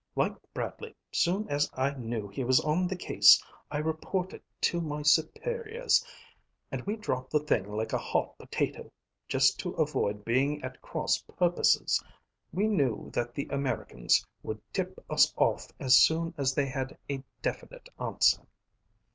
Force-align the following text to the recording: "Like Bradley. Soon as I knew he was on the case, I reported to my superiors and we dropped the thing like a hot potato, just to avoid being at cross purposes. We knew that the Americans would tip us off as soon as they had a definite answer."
"Like 0.15 0.33
Bradley. 0.51 0.95
Soon 1.11 1.47
as 1.47 1.69
I 1.75 1.91
knew 1.91 2.27
he 2.27 2.43
was 2.43 2.59
on 2.61 2.87
the 2.87 2.95
case, 2.95 3.39
I 3.69 3.77
reported 3.77 4.41
to 4.61 4.81
my 4.81 5.03
superiors 5.03 6.03
and 6.71 6.81
we 6.87 6.95
dropped 6.95 7.29
the 7.29 7.39
thing 7.39 7.71
like 7.71 7.93
a 7.93 7.99
hot 7.99 8.35
potato, 8.39 8.91
just 9.27 9.59
to 9.59 9.73
avoid 9.73 10.25
being 10.25 10.63
at 10.63 10.81
cross 10.81 11.19
purposes. 11.19 12.03
We 12.51 12.65
knew 12.67 13.11
that 13.13 13.35
the 13.35 13.47
Americans 13.51 14.25
would 14.41 14.59
tip 14.73 15.05
us 15.07 15.31
off 15.37 15.71
as 15.79 15.99
soon 15.99 16.33
as 16.35 16.55
they 16.55 16.65
had 16.65 16.97
a 17.07 17.23
definite 17.43 17.87
answer." 17.99 18.41